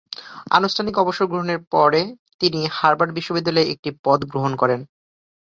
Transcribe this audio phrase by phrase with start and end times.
[0.51, 2.01] আনুষ্ঠানিক অবসর গ্রহণের পরে
[2.41, 4.79] তিনি হার্ভার্ড বিশ্ববিদ্যালয়ে একটি পদ গ্রহণ করেন।